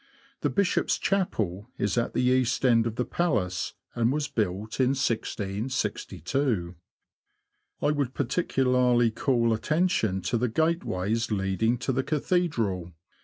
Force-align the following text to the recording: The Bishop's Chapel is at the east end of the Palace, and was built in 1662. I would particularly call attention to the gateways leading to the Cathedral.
The 0.39 0.49
Bishop's 0.49 0.97
Chapel 0.97 1.69
is 1.77 1.95
at 1.95 2.15
the 2.15 2.23
east 2.23 2.65
end 2.65 2.87
of 2.87 2.95
the 2.95 3.05
Palace, 3.05 3.73
and 3.93 4.11
was 4.11 4.27
built 4.27 4.79
in 4.79 4.95
1662. 4.95 6.75
I 7.83 7.91
would 7.91 8.15
particularly 8.15 9.11
call 9.11 9.53
attention 9.53 10.21
to 10.23 10.39
the 10.39 10.49
gateways 10.49 11.29
leading 11.29 11.77
to 11.77 11.91
the 11.91 12.01
Cathedral. 12.01 12.93